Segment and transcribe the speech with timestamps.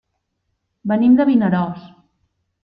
[0.93, 1.85] Venim de Vinaròs.